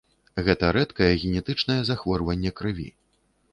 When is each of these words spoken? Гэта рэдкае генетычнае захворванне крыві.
Гэта 0.45 0.69
рэдкае 0.77 1.09
генетычнае 1.25 1.77
захворванне 1.93 2.55
крыві. 2.63 2.91